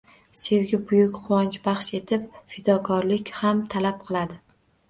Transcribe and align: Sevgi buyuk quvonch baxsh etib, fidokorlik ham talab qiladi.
Sevgi 0.43 0.79
buyuk 0.91 1.19
quvonch 1.25 1.59
baxsh 1.67 1.91
etib, 1.99 2.25
fidokorlik 2.55 3.33
ham 3.43 3.63
talab 3.75 4.05
qiladi. 4.09 4.43